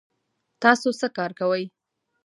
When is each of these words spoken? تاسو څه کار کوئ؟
تاسو 0.61 0.87
څه 0.99 1.07
کار 1.17 1.31
کوئ؟ 1.39 1.63